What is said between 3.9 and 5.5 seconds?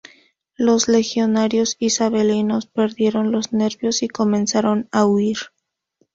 y comenzaron a huir.